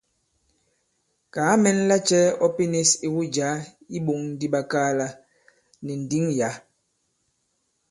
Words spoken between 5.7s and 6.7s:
nì ndǐŋ yǎ.